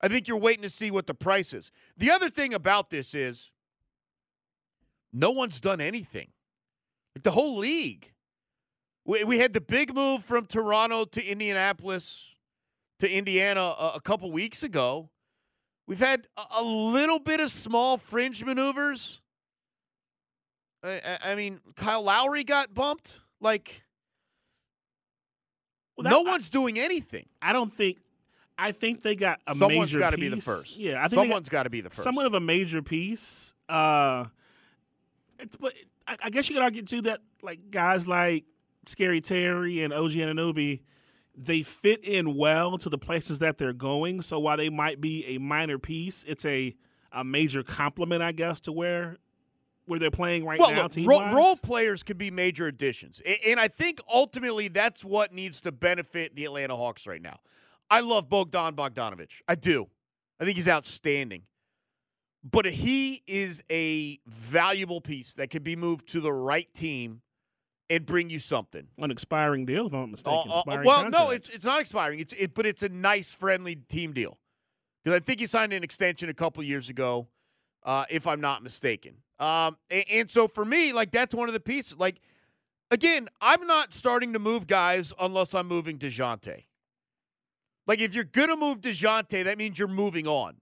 [0.00, 1.70] I think you're waiting to see what the price is.
[1.94, 3.50] The other thing about this is
[5.12, 6.28] no one's done anything.
[7.14, 8.14] Like the whole league.
[9.04, 12.24] We, we had the big move from Toronto to Indianapolis
[13.00, 15.10] to Indiana a, a couple weeks ago.
[15.86, 19.20] We've had a, a, little bit of small fringe maneuvers.
[20.84, 23.18] I, I, I mean, Kyle Lowry got bumped.
[23.40, 23.82] Like,
[25.96, 27.26] well, that, no one's doing anything.
[27.42, 27.98] I don't think
[28.60, 30.78] I think they got a Someone's got to be the first.
[30.78, 32.02] Yeah, I think someone's got to be the first.
[32.02, 33.54] Somewhat of a major piece.
[33.68, 34.26] Uh,
[35.38, 35.72] it's but
[36.06, 38.44] I, I, guess you could argue too that like guys like
[38.86, 40.80] Scary Terry and OG Anunoby,
[41.36, 44.22] they fit in well to the places that they're going.
[44.22, 46.74] So while they might be a minor piece, it's a
[47.12, 49.16] a major compliment, I guess, to where
[49.86, 50.82] where they're playing right well, now.
[50.84, 55.32] Look, role, role players could be major additions, and, and I think ultimately that's what
[55.32, 57.40] needs to benefit the Atlanta Hawks right now.
[57.90, 59.42] I love Bogdan Bogdanovich.
[59.48, 59.88] I do.
[60.38, 61.42] I think he's outstanding.
[62.42, 67.20] But he is a valuable piece that could be moved to the right team
[67.90, 68.86] and bring you something.
[68.98, 70.50] An expiring deal, if I'm not mistaken.
[70.50, 71.10] Uh, uh, well, contract.
[71.10, 72.20] no, it's it's not expiring.
[72.20, 74.38] It's it, but it's a nice, friendly team deal.
[75.04, 77.26] Because I think he signed an extension a couple years ago,
[77.82, 79.16] uh, if I'm not mistaken.
[79.38, 81.98] Um, and, and so for me, like that's one of the pieces.
[81.98, 82.20] Like
[82.90, 86.64] again, I'm not starting to move guys unless I'm moving Dejounte.
[87.88, 90.56] Like if you're gonna move Dejounte, that means you're moving on.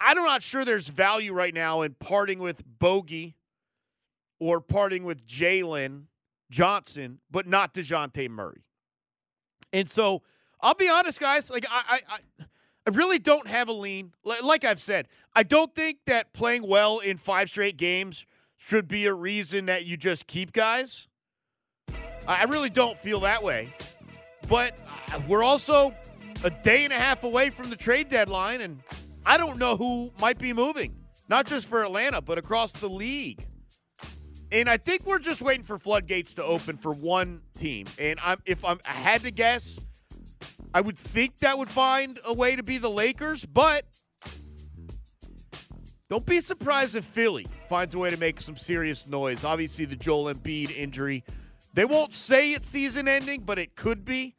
[0.00, 3.36] I'm not sure there's value right now in parting with Bogey
[4.40, 6.04] or parting with Jalen
[6.54, 8.62] Johnson, but not Dejounte Murray.
[9.72, 10.22] And so
[10.60, 11.50] I'll be honest, guys.
[11.50, 12.18] Like I, I,
[12.86, 14.12] I really don't have a lean.
[14.22, 18.24] Like I've said, I don't think that playing well in five straight games
[18.56, 21.08] should be a reason that you just keep guys.
[22.28, 23.74] I really don't feel that way.
[24.48, 24.78] But
[25.12, 25.92] uh, we're also
[26.44, 28.80] a day and a half away from the trade deadline, and
[29.26, 30.94] I don't know who might be moving,
[31.28, 33.44] not just for Atlanta, but across the league.
[34.54, 37.88] And I think we're just waiting for floodgates to open for one team.
[37.98, 39.80] And I'm, if I'm, I had to guess,
[40.72, 43.84] I would think that would find a way to be the Lakers, but
[46.08, 49.42] don't be surprised if Philly finds a way to make some serious noise.
[49.42, 51.24] Obviously, the Joel Embiid injury.
[51.72, 54.36] They won't say it's season ending, but it could be.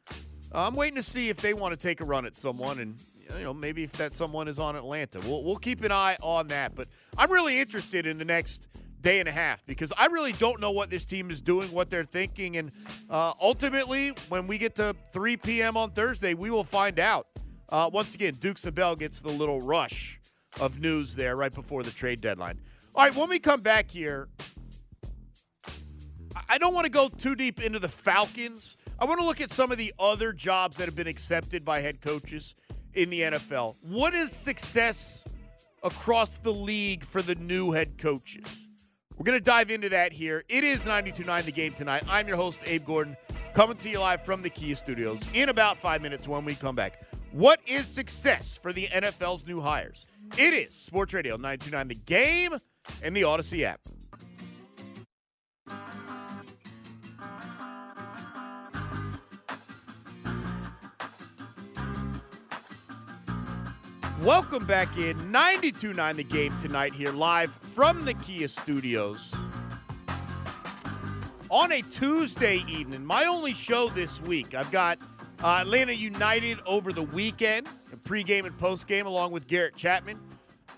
[0.54, 2.98] Uh, I'm waiting to see if they want to take a run at someone, and
[3.36, 5.20] you know maybe if that someone is on Atlanta.
[5.20, 6.74] We'll we'll keep an eye on that.
[6.74, 8.68] But I'm really interested in the next
[9.06, 11.88] day and a half because I really don't know what this team is doing, what
[11.88, 12.72] they're thinking, and
[13.08, 15.76] uh, ultimately, when we get to 3 p.m.
[15.76, 17.28] on Thursday, we will find out.
[17.68, 20.20] Uh, once again, Dukes and Bell gets the little rush
[20.58, 22.58] of news there right before the trade deadline.
[22.96, 24.28] All right, when we come back here,
[26.48, 29.50] I don't want to go too deep into the Falcons I want to look at
[29.50, 32.54] some of the other jobs that have been accepted by head coaches
[32.94, 33.76] in the NFL.
[33.82, 35.22] What is success
[35.82, 38.65] across the league for the new head coaches?
[39.18, 40.44] We're going to dive into that here.
[40.48, 42.02] It is 92.9 The Game tonight.
[42.06, 43.16] I'm your host, Abe Gordon,
[43.54, 46.76] coming to you live from the Kia Studios in about five minutes when we come
[46.76, 47.02] back.
[47.32, 50.06] What is success for the NFL's new hires?
[50.36, 52.56] It is Sports Radio 92.9 The Game
[53.02, 53.80] and the Audacy app.
[64.22, 69.34] Welcome back in 92.9 The Game tonight here live from the Kia Studios.
[71.50, 74.54] On a Tuesday evening, my only show this week.
[74.54, 74.98] I've got
[75.44, 77.68] uh, Atlanta United over the weekend,
[78.06, 80.18] pregame and postgame, along with Garrett Chapman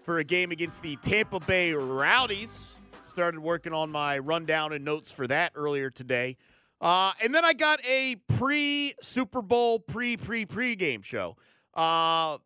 [0.03, 2.73] for a game against the Tampa Bay Rowdies.
[3.07, 6.37] Started working on my rundown and notes for that earlier today.
[6.81, 11.37] Uh, and then I got a pre Super Bowl, pre pre pregame show.
[11.73, 12.39] Uh,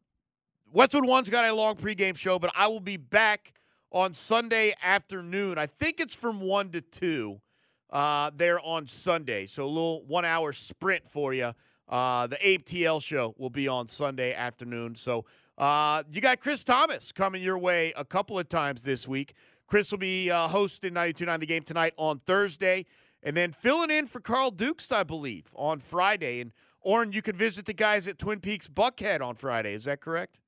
[0.75, 3.53] Westwood One's got a long pregame show, but I will be back
[3.91, 5.59] on Sunday afternoon.
[5.59, 7.41] I think it's from 1 to 2
[7.91, 9.45] uh, there on Sunday.
[9.45, 11.53] So a little one hour sprint for you.
[11.91, 14.95] Uh, the ATL show will be on Sunday afternoon.
[14.95, 15.27] So
[15.59, 19.35] uh, you got Chris Thomas coming your way a couple of times this week.
[19.67, 22.87] Chris will be uh, hosting 92.9 The Game tonight on Thursday,
[23.23, 26.41] and then filling in for Carl Dukes, I believe, on Friday.
[26.41, 29.75] And Oren, you could visit the guys at Twin Peaks Buckhead on Friday.
[29.75, 30.39] Is that correct?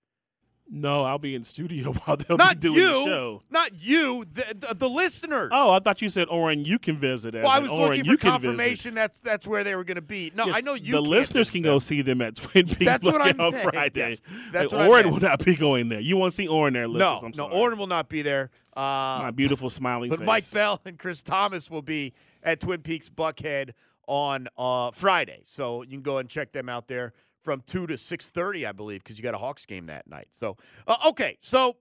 [0.70, 3.42] No, I'll be in studio while they'll not be doing you, the show.
[3.50, 5.50] Not you, the, the, the listeners.
[5.52, 7.34] Oh, I thought you said Oren, you can visit.
[7.34, 10.00] Well, I was Oren, looking you for confirmation that's that's where they were going to
[10.00, 10.32] be.
[10.34, 10.92] No, Yes, I know you.
[10.92, 13.68] The listeners can go see them at Twin Peaks That's what Buckhead I'm on saying.
[13.68, 14.08] Friday.
[14.10, 14.20] Yes,
[14.52, 16.00] that's Like, Oren will not be going there.
[16.00, 17.20] You won't see Oren there, listeners.
[17.22, 17.54] No, I'm no, sorry.
[17.60, 18.50] Oren will not be there.
[18.76, 20.18] Uh, My beautiful smiling face.
[20.18, 20.26] but face.
[20.26, 23.70] Mike Bell and Chris Thomas will be at Twin Peaks Buckhead
[24.08, 27.12] on uh, Friday, so you can go and check them out there
[27.44, 30.28] from two to six thirty, I believe, because you got a Hawks game that night.
[30.32, 31.76] So, uh, okay, so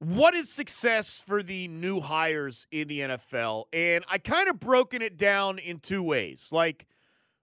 [0.00, 3.64] what is success for the new hires in the NFL?
[3.72, 6.48] And I kind of broken it down in two ways.
[6.50, 6.86] Like,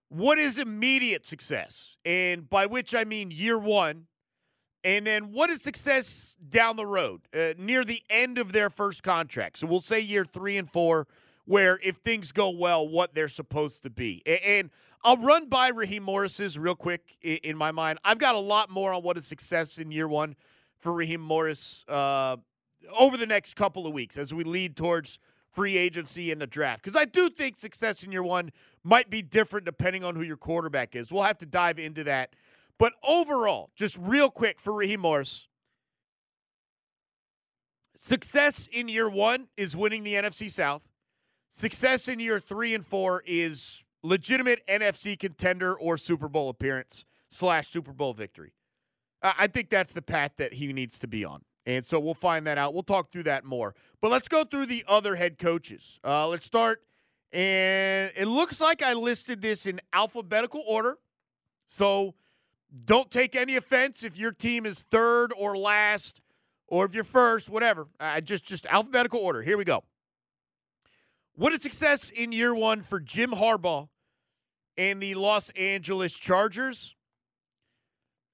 [0.09, 1.97] what is immediate success?
[2.03, 4.07] And by which I mean year one.
[4.83, 9.03] And then what is success down the road, uh, near the end of their first
[9.03, 9.57] contract?
[9.57, 11.07] So we'll say year three and four,
[11.45, 14.23] where if things go well, what they're supposed to be.
[14.25, 14.69] And
[15.03, 17.99] I'll run by Raheem Morris's real quick i- in my mind.
[18.03, 20.35] I've got a lot more on what is success in year one
[20.79, 22.37] for Raheem Morris uh,
[22.99, 25.19] over the next couple of weeks as we lead towards
[25.51, 26.83] free agency and the draft.
[26.83, 28.51] Because I do think success in year one
[28.83, 31.11] might be different depending on who your quarterback is.
[31.11, 32.33] We'll have to dive into that.
[32.77, 35.47] But overall, just real quick for Raheem Morris,
[37.97, 40.83] success in year one is winning the NFC South.
[41.49, 47.67] Success in year three and four is legitimate NFC contender or Super Bowl appearance slash
[47.67, 48.53] Super Bowl victory.
[49.21, 51.41] I think that's the path that he needs to be on.
[51.65, 52.73] And so we'll find that out.
[52.73, 53.75] We'll talk through that more.
[53.99, 55.99] But let's go through the other head coaches.
[56.03, 56.81] Uh, let's start.
[57.33, 60.97] And it looks like I listed this in alphabetical order.
[61.65, 62.15] So
[62.85, 66.21] don't take any offense if your team is third or last
[66.67, 67.87] or if you're first, whatever.
[68.23, 69.41] Just just alphabetical order.
[69.41, 69.83] Here we go.
[71.37, 73.89] What is success in year one for Jim Harbaugh
[74.75, 76.95] and the Los Angeles Chargers?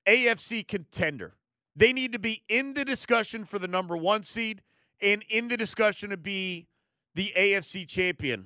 [0.07, 1.35] AFC contender.
[1.75, 4.61] They need to be in the discussion for the number one seed
[5.01, 6.67] and in the discussion to be
[7.13, 8.45] the AFC champion.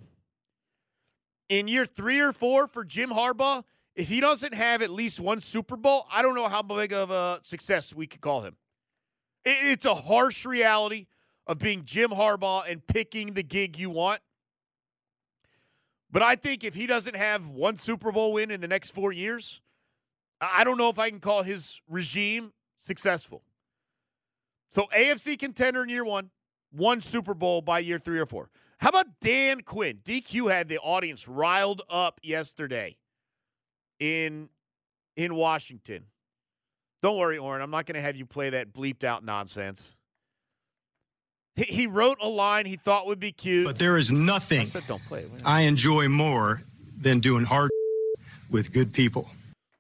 [1.50, 3.64] In year three or four for Jim Harbaugh,
[3.96, 7.12] if he doesn't have at least one Super Bowl, I don't know how big of
[7.12, 8.56] a success we could call him.
[9.46, 11.06] It's a harsh reality
[11.46, 14.20] of being Jim Harbaugh and picking the gig you want.
[16.12, 19.12] But I think if he doesn't have one Super Bowl win in the next four
[19.12, 19.62] years,
[20.40, 23.44] I don't know if I can call his regime successful.
[24.74, 26.30] So AFC contender in year one,
[26.72, 28.50] one Super Bowl by year three or four.
[28.80, 30.00] How about Dan Quinn?
[30.04, 32.98] DQ had the audience riled up yesterday
[34.00, 34.50] in
[35.16, 36.06] in Washington.
[37.02, 37.62] Don't worry, Oren.
[37.62, 39.97] I'm not going to have you play that bleeped out nonsense.
[41.58, 43.66] He, he wrote a line he thought would be cute.
[43.66, 45.30] But there is nothing I said don't play it.
[45.44, 46.62] I enjoy more
[46.96, 47.72] than doing hard
[48.50, 49.30] with good people.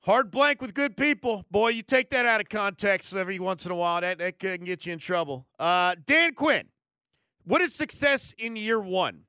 [0.01, 1.45] Hard blank with good people.
[1.51, 4.01] Boy, you take that out of context every once in a while.
[4.01, 5.45] That, that can get you in trouble.
[5.59, 6.67] Uh, Dan Quinn,
[7.43, 9.23] what is success in year one?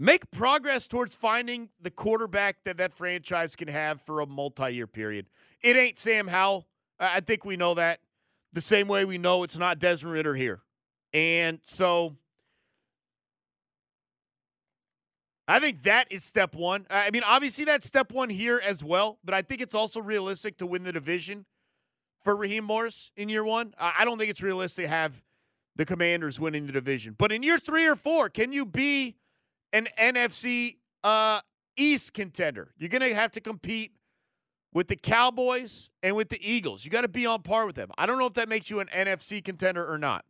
[0.00, 4.86] Make progress towards finding the quarterback that that franchise can have for a multi year
[4.86, 5.26] period.
[5.62, 6.66] It ain't Sam Howell.
[7.00, 8.00] I think we know that.
[8.52, 10.60] The same way we know it's not Desmond Ridder here.
[11.12, 12.16] And so
[15.46, 16.86] I think that is step one.
[16.90, 20.58] I mean, obviously that's step one here as well, but I think it's also realistic
[20.58, 21.46] to win the division
[22.22, 23.72] for Raheem Morris in year one.
[23.78, 25.22] I don't think it's realistic to have
[25.76, 27.14] the Commanders winning the division.
[27.16, 29.16] But in year three or four, can you be
[29.72, 31.40] an NFC uh,
[31.78, 32.74] East contender?
[32.76, 33.92] You're going to have to compete
[34.72, 36.84] with the Cowboys and with the Eagles.
[36.84, 37.90] You got to be on par with them.
[37.96, 40.24] I don't know if that makes you an NFC contender or not.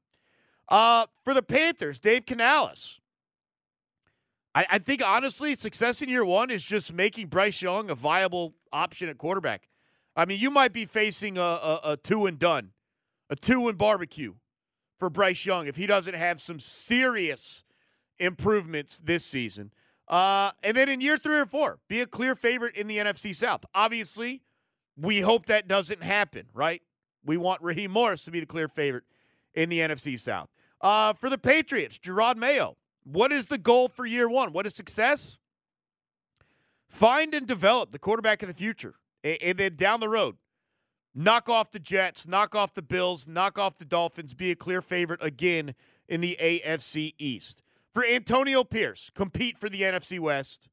[0.69, 3.01] Uh, for the Panthers, Dave Canales.
[4.55, 8.55] I, I think honestly, success in year one is just making Bryce Young a viable
[8.73, 9.69] option at quarterback.
[10.15, 12.71] I mean, you might be facing a, a, a two and done,
[13.31, 14.35] a two and barbecue
[14.99, 17.65] for Bryce Young if he doesn't have some serious
[18.19, 19.71] improvements this season.
[20.09, 23.35] Uh, and then in year three or four, be a clear favorite in the NFC
[23.35, 23.65] South.
[23.75, 24.43] Obviously,
[24.97, 26.83] we hope that doesn't happen, right?
[27.25, 29.05] We want Raheem Morris to be the clear favorite
[29.55, 30.49] in the NFC South.
[30.81, 34.53] Uh, for the Patriots, Jerod Mayo, what is the goal for year one?
[34.53, 35.37] What is success?
[36.89, 38.95] Find and develop the quarterback of the future.
[39.23, 40.37] And, and then down the road,
[41.15, 44.81] knock off the Jets, knock off the Bills, knock off the Dolphins, be a clear
[44.81, 45.75] favorite again
[46.09, 47.63] in the AFC East.
[47.95, 50.69] For Antonio Pierce, compete for the NFC West.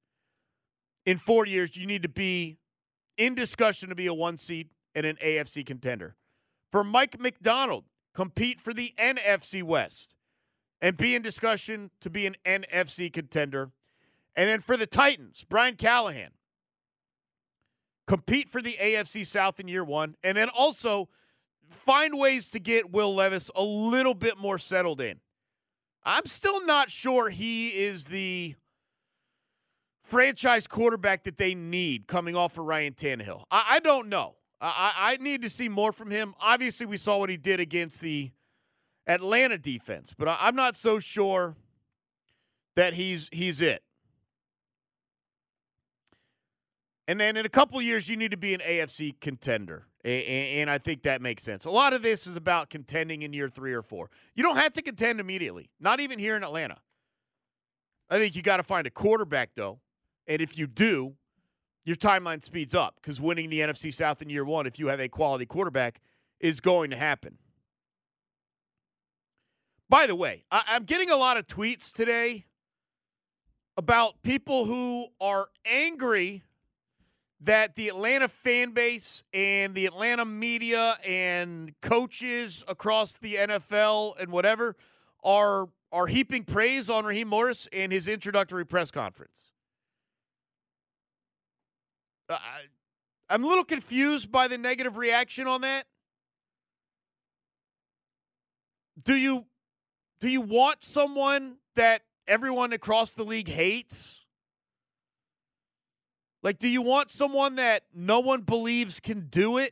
[1.05, 2.57] In four years, you need to be
[3.17, 6.15] in discussion to be a one seed and an AFC contender.
[6.71, 10.15] For Mike Macdonald, compete for the NFC West
[10.81, 13.71] and be in discussion to be an NFC contender.
[14.35, 16.31] And then for the Titans, Brian Callahan,
[18.07, 21.09] compete for the AFC South in year one, and then also
[21.69, 25.19] find ways to get Will Levis a little bit more settled in.
[26.05, 28.55] I'm still not sure he is the
[30.03, 33.43] franchise quarterback that they need coming off of Ryan Tannehill.
[33.49, 34.35] I, I don't know.
[34.61, 36.33] I, I need to see more from him.
[36.39, 38.31] Obviously, we saw what he did against the
[39.07, 41.55] Atlanta defense, but I, I'm not so sure
[42.75, 43.83] that he's he's it.
[47.07, 49.87] And then in a couple years, you need to be an AFC contender.
[50.05, 51.65] And I think that makes sense.
[51.65, 54.11] A lot of this is about contending in year three or four.
[54.35, 56.77] You don't have to contend immediately, not even here in Atlanta.
[58.07, 59.79] I think you got to find a quarterback, though.
[60.27, 61.15] And if you do,
[61.85, 64.99] your timeline speeds up because winning the NFC South in year one, if you have
[64.99, 66.01] a quality quarterback,
[66.39, 67.39] is going to happen.
[69.89, 72.45] By the way, I- I'm getting a lot of tweets today
[73.75, 76.43] about people who are angry
[77.45, 84.31] that the Atlanta fan base and the Atlanta media and coaches across the NFL and
[84.31, 84.75] whatever
[85.23, 89.51] are are heaping praise on Raheem Morris in his introductory press conference.
[92.27, 92.37] Uh,
[93.29, 95.85] I'm a little confused by the negative reaction on that.
[99.03, 99.45] Do you
[100.19, 104.24] do you want someone that everyone across the league hates?
[106.45, 109.71] Like, do you want someone that no one believes can do it?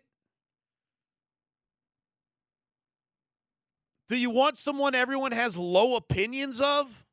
[4.09, 7.05] Do you want someone everyone has low opinions of?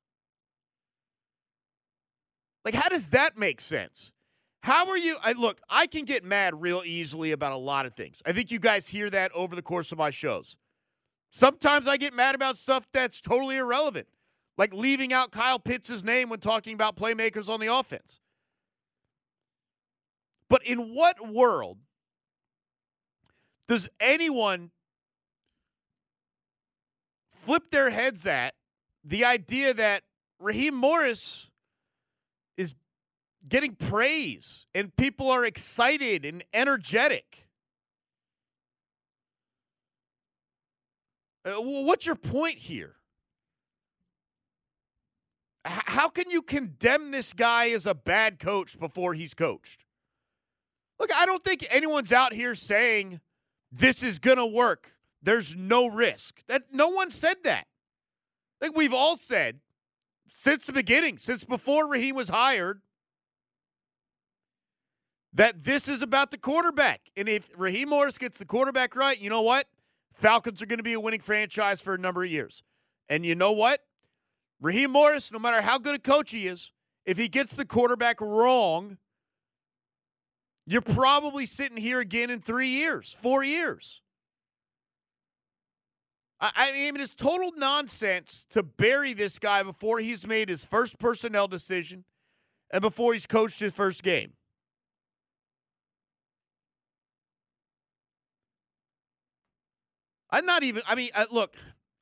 [2.65, 4.13] Like, how does that make sense?
[4.63, 5.19] How are you?
[5.23, 8.23] I, look, I can get mad real easily about a lot of things.
[8.25, 10.57] I think you guys hear that over the course of my shows.
[11.29, 14.09] Sometimes I get mad about stuff that's totally irrelevant,
[14.57, 18.21] like leaving out Kyle Pitts' name when talking about playmakers on the offense.
[20.51, 21.79] But in what world
[23.69, 24.73] does anyone
[27.29, 28.55] flip their heads at
[29.05, 30.03] the idea that
[30.41, 31.49] Raheem Morris
[32.57, 32.75] is
[33.49, 37.47] getting praise and people are excited and energetic?
[41.45, 42.97] Uh, what's your point here?
[45.65, 49.85] How can you condemn this guy as a bad coach before he's coached?
[51.01, 53.21] Look, I don't think anyone's out here saying
[53.73, 54.93] this is going to work.
[55.23, 56.43] There's no risk.
[56.47, 57.67] That no one said that.
[58.61, 59.61] Think we've all said
[60.45, 62.83] since the beginning, since before Raheem was hired,
[65.33, 67.01] that this is about the quarterback.
[67.17, 69.67] And if Raheem Morris gets the quarterback right, you know what?
[70.13, 72.63] Falcons are going to be a winning franchise for a number of years.
[73.09, 73.81] And you know what?
[74.61, 76.73] Raheem Morris, no matter how good a coach he is,
[77.07, 78.99] if he gets the quarterback wrong,
[80.71, 84.03] you're probably sitting here again in three years, four years.
[86.41, 90.97] I, I mean, it's total nonsense to bury this guy before he's made his first
[91.01, 92.05] personnel decision
[92.71, 94.35] and before he's coached his first game.
[100.31, 101.57] I'm not even, I mean, uh, look,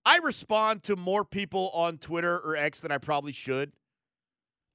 [0.05, 3.73] I respond to more people on Twitter or X than I probably should.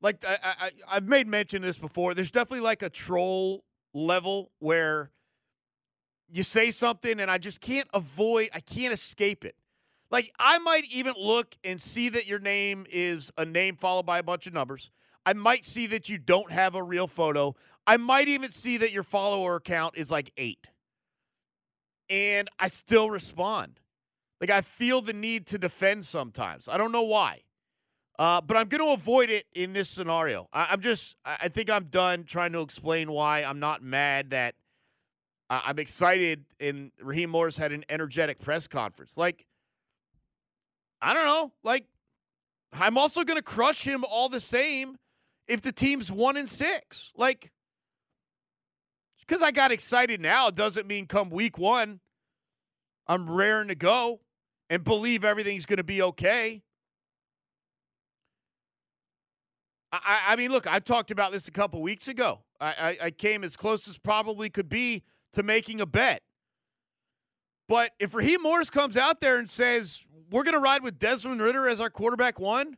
[0.01, 2.15] Like, I, I, I've made mention of this before.
[2.15, 3.63] There's definitely like a troll
[3.93, 5.11] level where
[6.31, 9.55] you say something and I just can't avoid, I can't escape it.
[10.09, 14.19] Like, I might even look and see that your name is a name followed by
[14.19, 14.91] a bunch of numbers.
[15.25, 17.55] I might see that you don't have a real photo.
[17.87, 20.67] I might even see that your follower count is like eight.
[22.09, 23.79] And I still respond.
[24.39, 26.67] Like, I feel the need to defend sometimes.
[26.67, 27.41] I don't know why.
[28.19, 30.47] Uh, but I'm going to avoid it in this scenario.
[30.53, 34.55] I, am just, I think I'm done trying to explain why I'm not mad that
[35.49, 39.17] I- I'm excited, and Raheem Morris had an energetic press conference.
[39.17, 39.45] Like,
[41.01, 41.51] I don't know.
[41.63, 41.85] Like,
[42.71, 44.97] I'm also going to crush him all the same
[45.47, 47.11] if the team's one and six.
[47.17, 47.51] Like,
[49.19, 51.99] because I got excited now doesn't mean come week one,
[53.07, 54.21] I'm raring to go
[54.69, 56.61] and believe everything's going to be okay.
[59.93, 62.39] I, I mean, look, I talked about this a couple weeks ago.
[62.59, 66.23] I, I, I came as close as probably could be to making a bet.
[67.69, 71.41] But if Raheem Morris comes out there and says, we're going to ride with Desmond
[71.41, 72.75] Ridder as our quarterback one,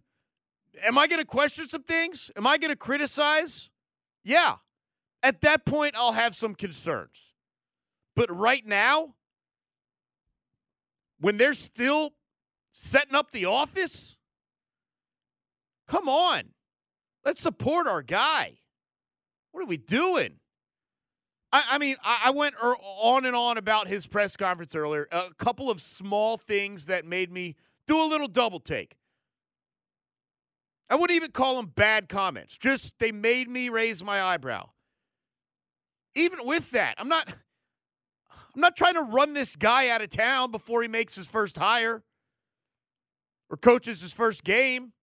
[0.83, 2.29] am I going to question some things?
[2.35, 3.69] Am I going to criticize?
[4.23, 4.55] Yeah.
[5.23, 7.33] At that point, I'll have some concerns.
[8.15, 9.15] But right now,
[11.19, 12.11] when they're still
[12.73, 14.17] setting up the office,
[15.87, 16.54] come on.
[17.25, 18.59] Let's support our guy.
[19.51, 20.35] What are we doing?
[21.51, 25.07] I, I mean, I, I went er, on and on about his press conference earlier.
[25.11, 27.55] A couple of small things that made me
[27.87, 28.95] do a little double take.
[30.89, 32.57] I wouldn't even call them bad comments.
[32.57, 34.69] Just they made me raise my eyebrow.
[36.13, 37.27] Even with that, I'm not
[38.29, 41.57] I'm not trying to run this guy out of town before he makes his first
[41.57, 42.03] hire
[43.49, 44.93] or coaches his first game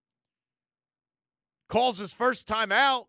[1.72, 3.06] calls his first time out.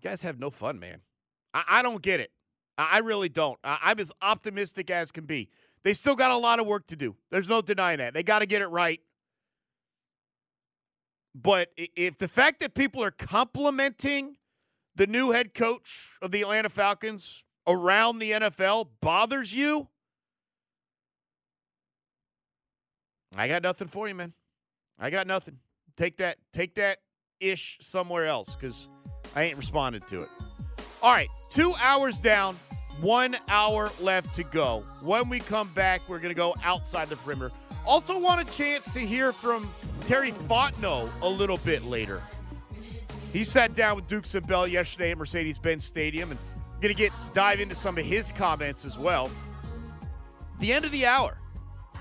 [0.00, 1.02] You guys have no fun, man.
[1.52, 2.32] I, I don't get it.
[2.78, 3.58] I, I really don't.
[3.62, 5.50] I, I'm as optimistic as can be.
[5.84, 7.16] They still got a lot of work to do.
[7.30, 8.14] There's no denying that.
[8.14, 9.00] They got to get it right.
[11.34, 14.38] But if the fact that people are complimenting
[14.94, 19.88] the new head coach of the Atlanta Falcons around the NFL bothers you,
[23.36, 24.32] I got nothing for you, man.
[24.98, 25.58] I got nothing.
[25.96, 26.98] Take that, take that
[27.40, 28.88] ish somewhere else because
[29.34, 30.28] I ain't responded to it.
[31.02, 32.58] All right, two hours down,
[33.00, 34.84] one hour left to go.
[35.02, 37.52] When we come back, we're going to go outside the perimeter.
[37.86, 39.68] Also, want a chance to hear from
[40.06, 42.22] Terry Fontenot a little bit later.
[43.32, 46.40] He sat down with Dukes and Bell yesterday at Mercedes-Benz Stadium, and
[46.80, 49.30] going to get dive into some of his comments as well.
[50.60, 51.36] The end of the hour.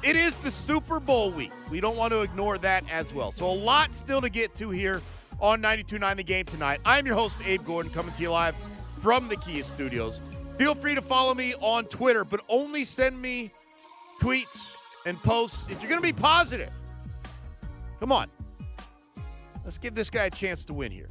[0.05, 1.51] It is the Super Bowl week.
[1.71, 3.31] We don't want to ignore that as well.
[3.31, 5.01] So a lot still to get to here
[5.39, 6.79] on 92.9 The Game tonight.
[6.85, 8.55] I'm your host, Abe Gordon, coming to you live
[9.01, 10.21] from the Kia Studios.
[10.59, 13.49] Feel free to follow me on Twitter, but only send me
[14.21, 14.75] tweets
[15.07, 16.71] and posts if you're going to be positive.
[17.99, 18.29] Come on.
[19.63, 21.07] Let's give this guy a chance to win here.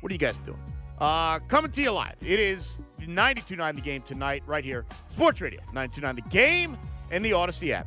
[0.00, 0.58] What are you guys doing?
[0.98, 2.16] Uh, coming to you live.
[2.22, 4.86] It is 92.9 The Game tonight, right here.
[5.10, 6.78] Sports Radio, 92.9 The Game,
[7.10, 7.86] and the Audacy app.